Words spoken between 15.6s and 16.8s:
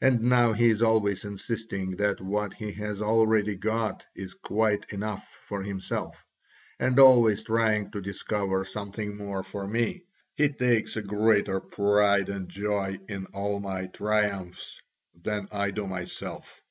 do myself."